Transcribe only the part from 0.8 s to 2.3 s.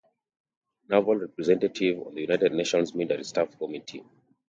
Naval Representative on the